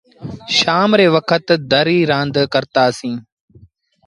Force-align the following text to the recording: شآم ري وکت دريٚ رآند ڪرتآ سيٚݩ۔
شآم 0.57 0.91
ري 0.99 1.07
وکت 1.15 1.45
دريٚ 1.71 2.07
رآند 2.11 2.35
ڪرتآ 2.53 2.85
سيٚݩ۔ 2.97 3.19